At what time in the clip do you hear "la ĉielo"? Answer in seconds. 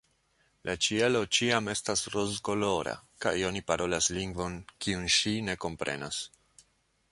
0.67-1.19